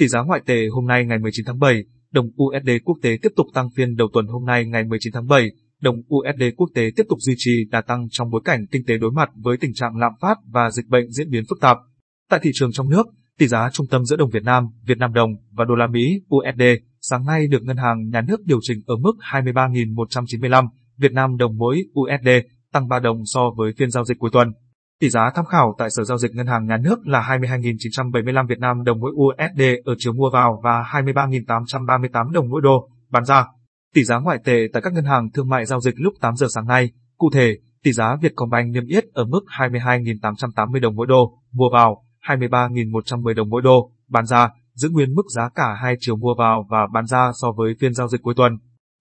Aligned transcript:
Tỷ 0.00 0.08
giá 0.08 0.20
ngoại 0.20 0.40
tệ 0.46 0.66
hôm 0.72 0.86
nay 0.86 1.04
ngày 1.04 1.18
19 1.18 1.46
tháng 1.46 1.58
7, 1.58 1.84
đồng 2.12 2.26
USD 2.26 2.70
quốc 2.84 2.98
tế 3.02 3.18
tiếp 3.22 3.28
tục 3.36 3.46
tăng 3.54 3.70
phiên 3.76 3.96
đầu 3.96 4.08
tuần 4.12 4.26
hôm 4.26 4.44
nay 4.44 4.64
ngày 4.66 4.84
19 4.84 5.12
tháng 5.12 5.26
7, 5.26 5.50
đồng 5.80 5.96
USD 5.96 6.42
quốc 6.56 6.68
tế 6.74 6.90
tiếp 6.96 7.02
tục 7.08 7.18
duy 7.20 7.34
trì 7.36 7.50
đà 7.70 7.80
tăng 7.80 8.06
trong 8.10 8.30
bối 8.30 8.40
cảnh 8.44 8.66
kinh 8.70 8.82
tế 8.86 8.98
đối 8.98 9.12
mặt 9.12 9.30
với 9.34 9.56
tình 9.56 9.74
trạng 9.74 9.96
lạm 9.96 10.12
phát 10.20 10.34
và 10.46 10.70
dịch 10.70 10.86
bệnh 10.86 11.10
diễn 11.10 11.30
biến 11.30 11.44
phức 11.50 11.60
tạp. 11.60 11.76
Tại 12.30 12.40
thị 12.42 12.50
trường 12.54 12.72
trong 12.72 12.88
nước, 12.88 13.06
tỷ 13.38 13.46
giá 13.46 13.70
trung 13.72 13.86
tâm 13.90 14.04
giữa 14.04 14.16
đồng 14.16 14.30
Việt 14.30 14.42
Nam, 14.42 14.64
Việt 14.86 14.98
Nam 14.98 15.12
đồng 15.12 15.30
và 15.50 15.64
đô 15.64 15.74
la 15.74 15.86
Mỹ 15.86 16.20
USD 16.34 16.62
sáng 17.00 17.26
nay 17.26 17.46
được 17.46 17.62
ngân 17.62 17.76
hàng 17.76 18.08
nhà 18.08 18.20
nước 18.20 18.40
điều 18.44 18.58
chỉnh 18.62 18.78
ở 18.86 18.96
mức 18.96 19.12
23.195 19.32 20.68
Việt 20.98 21.12
Nam 21.12 21.36
đồng 21.36 21.58
mỗi 21.58 21.82
USD, 22.00 22.28
tăng 22.72 22.88
3 22.88 22.98
đồng 22.98 23.18
so 23.24 23.40
với 23.56 23.72
phiên 23.78 23.90
giao 23.90 24.04
dịch 24.04 24.18
cuối 24.18 24.30
tuần. 24.32 24.48
Tỷ 25.00 25.08
giá 25.08 25.30
tham 25.34 25.44
khảo 25.44 25.74
tại 25.78 25.90
Sở 25.90 26.04
giao 26.04 26.18
dịch 26.18 26.34
Ngân 26.34 26.46
hàng 26.46 26.66
Nhà 26.66 26.76
nước 26.76 27.06
là 27.06 27.20
22.975 27.20 28.46
Việt 28.46 28.58
Nam 28.58 28.84
đồng 28.84 29.00
mỗi 29.00 29.12
USD 29.12 29.62
ở 29.84 29.94
chiều 29.98 30.12
mua 30.12 30.30
vào 30.32 30.60
và 30.64 30.82
23.838 30.82 32.30
đồng 32.30 32.48
mỗi 32.48 32.60
đô 32.62 32.88
bán 33.10 33.24
ra. 33.24 33.46
Tỷ 33.94 34.04
giá 34.04 34.18
ngoại 34.18 34.38
tệ 34.44 34.66
tại 34.72 34.82
các 34.82 34.92
ngân 34.92 35.04
hàng 35.04 35.30
thương 35.30 35.48
mại 35.48 35.66
giao 35.66 35.80
dịch 35.80 35.94
lúc 35.96 36.14
8 36.20 36.36
giờ 36.36 36.46
sáng 36.54 36.66
nay, 36.66 36.90
cụ 37.18 37.30
thể, 37.34 37.56
tỷ 37.82 37.92
giá 37.92 38.16
Vietcombank 38.22 38.74
niêm 38.74 38.86
yết 38.86 39.04
ở 39.12 39.24
mức 39.24 39.40
22.880 39.58 40.80
đồng 40.80 40.96
mỗi 40.96 41.06
đô, 41.06 41.38
mua 41.52 41.70
vào 41.72 42.04
23.110 42.26 43.34
đồng 43.34 43.48
mỗi 43.48 43.62
đô, 43.62 43.92
bán 44.08 44.26
ra, 44.26 44.48
giữ 44.74 44.88
nguyên 44.88 45.14
mức 45.14 45.26
giá 45.36 45.48
cả 45.54 45.74
hai 45.82 45.96
chiều 46.00 46.16
mua 46.16 46.34
vào 46.38 46.66
và 46.70 46.86
bán 46.94 47.06
ra 47.06 47.30
so 47.42 47.52
với 47.56 47.74
phiên 47.80 47.94
giao 47.94 48.08
dịch 48.08 48.22
cuối 48.22 48.34
tuần. 48.36 48.52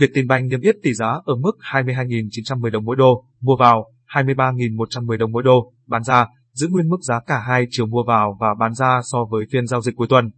Vietinbank 0.00 0.50
niêm 0.50 0.60
yết 0.60 0.76
tỷ 0.82 0.94
giá 0.94 1.08
ở 1.24 1.34
mức 1.36 1.52
22.910 1.72 2.70
đồng 2.70 2.84
mỗi 2.84 2.96
đô, 2.96 3.24
mua 3.40 3.56
vào 3.56 3.84
23.110 4.08 5.16
đồng 5.16 5.32
mỗi 5.32 5.42
đô, 5.42 5.72
bán 5.86 6.02
ra, 6.02 6.26
giữ 6.52 6.68
nguyên 6.70 6.88
mức 6.88 7.00
giá 7.00 7.20
cả 7.26 7.38
hai 7.48 7.66
chiều 7.70 7.86
mua 7.86 8.04
vào 8.06 8.36
và 8.40 8.48
bán 8.60 8.74
ra 8.74 9.00
so 9.04 9.18
với 9.30 9.44
phiên 9.52 9.66
giao 9.66 9.80
dịch 9.80 9.96
cuối 9.96 10.06
tuần. 10.10 10.30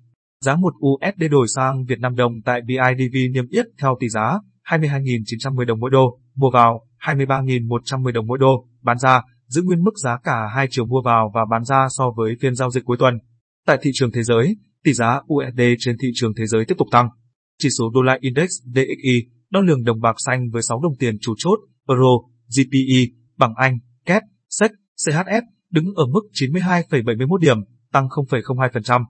Giá 0.44 0.56
một 0.56 0.74
USD 0.86 1.22
đổi 1.30 1.46
sang 1.56 1.84
Việt 1.84 2.00
Nam 2.00 2.16
đồng 2.16 2.32
tại 2.44 2.60
BIDV 2.66 3.16
niêm 3.32 3.48
yết 3.48 3.66
theo 3.82 3.96
tỷ 4.00 4.08
giá 4.08 4.38
22.910 4.68 5.64
đồng 5.64 5.80
mỗi 5.80 5.90
đô, 5.90 6.18
mua 6.34 6.50
vào 6.50 6.86
23.110 7.00 8.12
đồng 8.12 8.26
mỗi 8.26 8.38
đô, 8.38 8.66
bán 8.82 8.98
ra, 8.98 9.22
giữ 9.46 9.62
nguyên 9.62 9.84
mức 9.84 9.98
giá 10.04 10.18
cả 10.24 10.36
hai 10.54 10.66
chiều 10.70 10.86
mua 10.86 11.02
vào 11.04 11.30
và 11.34 11.40
bán 11.50 11.64
ra 11.64 11.86
so 11.90 12.04
với 12.16 12.36
phiên 12.40 12.54
giao 12.54 12.70
dịch 12.70 12.84
cuối 12.84 12.96
tuần. 13.00 13.14
Tại 13.66 13.78
thị 13.82 13.90
trường 13.94 14.12
thế 14.12 14.22
giới, 14.22 14.56
tỷ 14.84 14.92
giá 14.92 15.20
USD 15.34 15.60
trên 15.78 15.96
thị 16.02 16.08
trường 16.14 16.32
thế 16.38 16.46
giới 16.46 16.64
tiếp 16.64 16.74
tục 16.78 16.88
tăng. 16.90 17.08
Chỉ 17.58 17.68
số 17.78 17.90
đô 17.94 18.02
la 18.02 18.18
index 18.20 18.48
DXY 18.74 19.28
đo 19.50 19.60
lường 19.60 19.84
đồng 19.84 20.00
bạc 20.00 20.16
xanh 20.26 20.50
với 20.52 20.62
6 20.62 20.80
đồng 20.82 20.96
tiền 20.98 21.18
chủ 21.20 21.34
chốt, 21.38 21.58
euro, 21.88 22.18
GPE, 22.56 23.17
Bảng 23.38 23.54
Anh, 23.54 23.78
kép, 24.06 24.22
SEC, 24.48 24.70
CHF 24.96 25.42
đứng 25.70 25.94
ở 25.94 26.06
mức 26.06 26.20
92,71 26.32 27.36
điểm, 27.36 27.56
tăng 27.92 28.06
0,02%. 28.08 29.04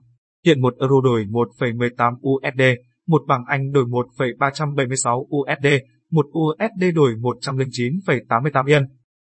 Hiện 0.45 0.61
1 0.61 0.73
euro 0.79 0.95
đổi 1.03 1.25
1,18 1.25 2.13
USD, 2.21 2.61
một 3.07 3.21
bảng 3.27 3.43
Anh 3.47 3.71
đổi 3.71 3.85
1,376 3.87 5.27
USD, 5.35 5.67
một 6.11 6.25
USD 6.25 6.95
đổi 6.95 7.13
109,88 7.15 8.65
yên. 8.67 8.83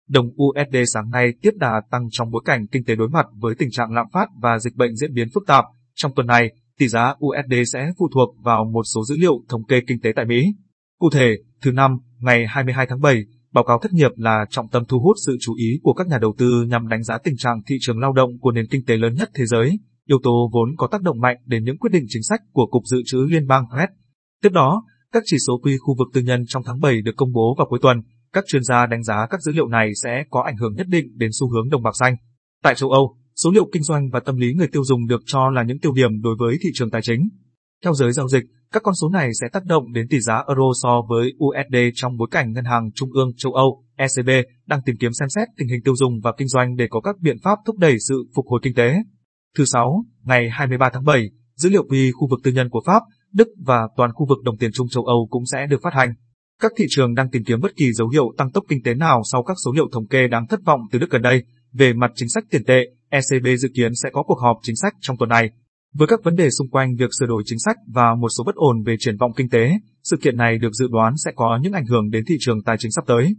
Đồng 0.09 0.27
USD 0.27 0.77
sáng 0.95 1.11
nay 1.11 1.33
tiếp 1.43 1.51
đà 1.57 1.73
tăng 1.91 2.03
trong 2.11 2.31
bối 2.31 2.43
cảnh 2.45 2.67
kinh 2.67 2.85
tế 2.85 2.97
đối 2.97 3.09
mặt 3.09 3.27
với 3.41 3.55
tình 3.59 3.71
trạng 3.71 3.93
lạm 3.93 4.07
phát 4.13 4.29
và 4.43 4.59
dịch 4.59 4.75
bệnh 4.75 4.97
diễn 4.97 5.15
biến 5.15 5.29
phức 5.35 5.47
tạp. 5.47 5.65
Trong 5.95 6.13
tuần 6.17 6.27
này, 6.27 6.53
tỷ 6.79 6.89
giá 6.89 7.15
USD 7.27 7.55
sẽ 7.73 7.93
phụ 7.99 8.09
thuộc 8.15 8.37
vào 8.43 8.65
một 8.65 8.83
số 8.95 9.05
dữ 9.05 9.17
liệu 9.19 9.45
thống 9.49 9.65
kê 9.65 9.81
kinh 9.87 10.01
tế 10.01 10.13
tại 10.17 10.25
Mỹ. 10.25 10.55
Cụ 10.99 11.11
thể, 11.11 11.37
thứ 11.63 11.73
năm, 11.73 11.99
ngày 12.19 12.47
22 12.49 12.87
tháng 12.87 13.01
7, 13.01 13.25
báo 13.55 13.65
cáo 13.65 13.79
thất 13.83 13.93
nghiệp 13.93 14.11
là 14.17 14.45
trọng 14.51 14.69
tâm 14.69 14.85
thu 14.89 14.99
hút 14.99 15.17
sự 15.27 15.37
chú 15.41 15.55
ý 15.55 15.81
của 15.83 15.95
các 15.95 16.07
nhà 16.07 16.19
đầu 16.19 16.35
tư 16.39 16.65
nhằm 16.69 16.89
đánh 16.89 17.03
giá 17.03 17.19
tình 17.19 17.37
trạng 17.37 17.63
thị 17.67 17.77
trường 17.81 17.99
lao 17.99 18.13
động 18.13 18.31
của 18.41 18.53
nền 18.53 18.67
kinh 18.71 18.85
tế 18.85 18.97
lớn 18.97 19.15
nhất 19.15 19.31
thế 19.35 19.47
giới, 19.47 19.79
yếu 20.07 20.19
tố 20.23 20.51
vốn 20.53 20.69
có 20.77 20.87
tác 20.87 21.03
động 21.03 21.21
mạnh 21.21 21.37
đến 21.47 21.65
những 21.65 21.79
quyết 21.79 21.91
định 21.93 22.05
chính 22.09 22.23
sách 22.23 22.41
của 22.53 22.67
Cục 22.71 22.83
Dự 22.87 23.03
trữ 23.07 23.19
Liên 23.31 23.47
bang 23.47 23.65
Fed. 23.65 23.89
Tiếp 24.43 24.49
đó, 24.53 24.85
các 25.13 25.23
chỉ 25.27 25.37
số 25.47 25.59
quy 25.63 25.77
khu 25.79 25.95
vực 25.99 26.09
tư 26.15 26.21
nhân 26.21 26.45
trong 26.49 26.63
tháng 26.67 26.81
7 26.81 27.03
được 27.03 27.13
công 27.17 27.33
bố 27.33 27.55
vào 27.59 27.67
cuối 27.71 27.79
tuần. 27.83 28.03
Các 28.33 28.45
chuyên 28.47 28.65
gia 28.65 28.87
đánh 28.87 29.03
giá 29.03 29.27
các 29.31 29.43
dữ 29.43 29.53
liệu 29.53 29.69
này 29.69 29.91
sẽ 30.03 30.25
có 30.31 30.43
ảnh 30.43 30.57
hưởng 30.57 30.75
nhất 30.75 30.87
định 30.89 31.07
đến 31.17 31.31
xu 31.41 31.51
hướng 31.51 31.71
đồng 31.71 31.83
bạc 31.83 31.97
xanh. 32.01 32.17
Tại 32.63 32.75
châu 32.75 32.91
Âu, 32.91 33.17
số 33.37 33.51
liệu 33.51 33.69
kinh 33.73 33.83
doanh 33.83 34.11
và 34.13 34.21
tâm 34.21 34.37
lý 34.37 34.53
người 34.55 34.69
tiêu 34.69 34.85
dùng 34.85 35.07
được 35.07 35.23
cho 35.27 35.51
là 35.51 35.63
những 35.63 35.79
tiêu 35.79 35.93
điểm 35.93 36.21
đối 36.23 36.37
với 36.39 36.57
thị 36.63 36.71
trường 36.75 36.91
tài 36.91 37.03
chính. 37.03 37.29
Theo 37.85 37.95
giới 37.95 38.13
giao 38.13 38.29
dịch, 38.29 38.45
các 38.73 38.83
con 38.83 38.95
số 38.95 39.09
này 39.09 39.31
sẽ 39.41 39.47
tác 39.53 39.65
động 39.65 39.93
đến 39.93 40.07
tỷ 40.11 40.21
giá 40.21 40.35
euro 40.49 40.73
so 40.83 41.03
với 41.09 41.33
USD 41.45 41.77
trong 41.95 42.17
bối 42.17 42.29
cảnh 42.31 42.53
Ngân 42.53 42.65
hàng 42.65 42.91
Trung 42.95 43.13
ương 43.13 43.31
châu 43.37 43.53
Âu, 43.53 43.85
ECB, 43.97 44.31
đang 44.67 44.81
tìm 44.85 44.97
kiếm 45.01 45.13
xem 45.13 45.29
xét 45.29 45.49
tình 45.57 45.69
hình 45.69 45.83
tiêu 45.85 45.97
dùng 45.97 46.21
và 46.23 46.33
kinh 46.37 46.49
doanh 46.49 46.77
để 46.77 46.87
có 46.91 47.01
các 47.01 47.17
biện 47.21 47.37
pháp 47.43 47.59
thúc 47.67 47.79
đẩy 47.79 47.97
sự 48.09 48.25
phục 48.37 48.47
hồi 48.47 48.61
kinh 48.63 48.75
tế. 48.75 48.95
Thứ 49.59 49.65
sáu, 49.65 50.05
ngày 50.23 50.51
23 50.51 50.91
tháng 50.93 51.05
7, 51.05 51.31
dữ 51.57 51.69
liệu 51.71 51.85
về 51.91 52.11
khu 52.15 52.29
vực 52.31 52.41
tư 52.45 52.53
nhân 52.53 52.69
của 52.71 52.83
Pháp, 52.87 53.03
Đức 53.33 53.49
và 53.67 53.89
toàn 53.97 54.13
khu 54.15 54.27
vực 54.29 54.39
đồng 54.45 54.57
tiền 54.57 54.71
chung 54.75 54.89
châu 54.89 55.05
Âu 55.05 55.29
cũng 55.31 55.43
sẽ 55.53 55.67
được 55.67 55.81
phát 55.83 55.95
hành. 55.95 56.15
Các 56.61 56.73
thị 56.77 56.85
trường 56.89 57.15
đang 57.15 57.31
tìm 57.31 57.45
kiếm 57.45 57.61
bất 57.61 57.77
kỳ 57.77 57.93
dấu 57.93 58.09
hiệu 58.09 58.33
tăng 58.39 58.51
tốc 58.53 58.65
kinh 58.69 58.83
tế 58.83 58.95
nào 58.95 59.23
sau 59.33 59.43
các 59.43 59.57
số 59.65 59.73
liệu 59.73 59.89
thống 59.93 60.07
kê 60.07 60.29
đáng 60.29 60.47
thất 60.47 60.61
vọng 60.65 60.81
từ 60.93 60.99
Đức 60.99 61.11
gần 61.11 61.23
đây. 61.23 61.43
Về 61.73 61.93
mặt 61.93 62.11
chính 62.15 62.29
sách 62.29 62.45
tiền 62.51 62.65
tệ, 62.65 62.85
ECB 63.11 63.47
dự 63.59 63.69
kiến 63.75 63.93
sẽ 64.03 64.09
có 64.13 64.23
cuộc 64.23 64.39
họp 64.41 64.57
chính 64.63 64.77
sách 64.77 64.95
trong 65.01 65.17
tuần 65.17 65.29
này. 65.29 65.51
Với 65.99 66.09
các 66.09 66.21
vấn 66.25 66.37
đề 66.37 66.51
xung 66.51 66.71
quanh 66.71 66.97
việc 66.97 67.11
sửa 67.21 67.27
đổi 67.27 67.43
chính 67.47 67.59
sách 67.59 67.77
và 67.87 68.15
một 68.15 68.29
số 68.39 68.45
bất 68.45 68.55
ổn 68.55 68.83
về 68.83 68.97
triển 68.99 69.17
vọng 69.17 69.33
kinh 69.37 69.49
tế, 69.49 69.71
sự 70.03 70.17
kiện 70.17 70.37
này 70.37 70.59
được 70.59 70.73
dự 70.73 70.87
đoán 70.91 71.15
sẽ 71.25 71.33
có 71.37 71.59
những 71.63 71.73
ảnh 71.73 71.87
hưởng 71.87 72.11
đến 72.11 72.25
thị 72.29 72.35
trường 72.41 72.63
tài 72.63 72.77
chính 72.79 72.93
sắp 72.93 73.05
tới. 73.07 73.37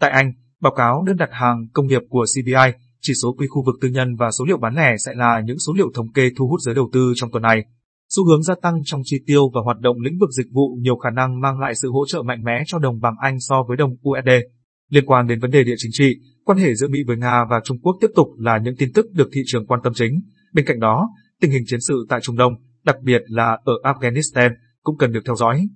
Tại 0.00 0.10
Anh, 0.10 0.32
báo 0.60 0.72
cáo 0.76 1.02
đơn 1.06 1.16
đặt 1.16 1.28
hàng 1.32 1.66
công 1.72 1.86
nghiệp 1.86 2.02
của 2.08 2.24
CBI, 2.34 2.72
chỉ 3.00 3.12
số 3.22 3.34
quy 3.38 3.46
khu 3.46 3.64
vực 3.66 3.74
tư 3.80 3.88
nhân 3.88 4.16
và 4.18 4.30
số 4.30 4.44
liệu 4.44 4.58
bán 4.58 4.74
lẻ 4.74 4.94
sẽ 5.06 5.12
là 5.14 5.42
những 5.44 5.58
số 5.58 5.72
liệu 5.76 5.90
thống 5.94 6.12
kê 6.12 6.30
thu 6.36 6.48
hút 6.48 6.60
giới 6.60 6.74
đầu 6.74 6.90
tư 6.92 7.12
trong 7.16 7.30
tuần 7.30 7.42
này. 7.42 7.64
Xu 8.08 8.24
hướng 8.24 8.42
gia 8.42 8.54
tăng 8.62 8.74
trong 8.84 9.00
chi 9.04 9.16
tiêu 9.26 9.50
và 9.54 9.60
hoạt 9.64 9.80
động 9.80 10.00
lĩnh 10.00 10.18
vực 10.18 10.30
dịch 10.30 10.46
vụ 10.52 10.78
nhiều 10.80 10.96
khả 10.96 11.10
năng 11.10 11.40
mang 11.40 11.60
lại 11.60 11.74
sự 11.82 11.90
hỗ 11.90 12.06
trợ 12.06 12.22
mạnh 12.22 12.44
mẽ 12.44 12.62
cho 12.66 12.78
đồng 12.78 13.00
bảng 13.00 13.14
Anh 13.20 13.40
so 13.40 13.56
với 13.68 13.76
đồng 13.76 13.90
USD. 13.90 14.30
Liên 14.90 15.06
quan 15.06 15.26
đến 15.26 15.40
vấn 15.40 15.50
đề 15.50 15.64
địa 15.64 15.74
chính 15.78 15.90
trị, 15.94 16.14
quan 16.44 16.58
hệ 16.58 16.74
giữa 16.74 16.88
Mỹ 16.88 16.98
với 17.06 17.16
Nga 17.16 17.44
và 17.50 17.60
Trung 17.64 17.78
Quốc 17.80 17.96
tiếp 18.00 18.10
tục 18.14 18.26
là 18.38 18.58
những 18.58 18.74
tin 18.78 18.92
tức 18.94 19.06
được 19.12 19.28
thị 19.32 19.40
trường 19.46 19.66
quan 19.66 19.80
tâm 19.84 19.92
chính. 19.94 20.20
Bên 20.52 20.66
cạnh 20.66 20.80
đó, 20.80 21.08
tình 21.40 21.50
hình 21.50 21.62
chiến 21.66 21.80
sự 21.80 22.06
tại 22.08 22.20
Trung 22.22 22.36
Đông, 22.36 22.52
đặc 22.84 22.96
biệt 23.02 23.22
là 23.26 23.58
ở 23.64 23.74
Afghanistan, 23.82 24.50
cũng 24.82 24.98
cần 24.98 25.12
được 25.12 25.20
theo 25.26 25.36
dõi. 25.36 25.68